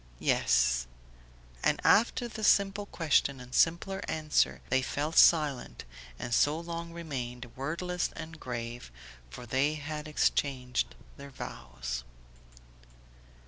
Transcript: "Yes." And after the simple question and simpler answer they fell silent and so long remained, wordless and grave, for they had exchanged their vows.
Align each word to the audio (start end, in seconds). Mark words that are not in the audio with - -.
"Yes." 0.17 0.87
And 1.63 1.79
after 1.83 2.27
the 2.27 2.43
simple 2.43 2.87
question 2.87 3.39
and 3.39 3.53
simpler 3.53 4.01
answer 4.07 4.61
they 4.69 4.81
fell 4.81 5.11
silent 5.11 5.85
and 6.17 6.33
so 6.33 6.59
long 6.59 6.91
remained, 6.91 7.51
wordless 7.55 8.09
and 8.15 8.39
grave, 8.39 8.91
for 9.29 9.45
they 9.45 9.75
had 9.75 10.07
exchanged 10.07 10.95
their 11.17 11.29
vows. 11.29 12.03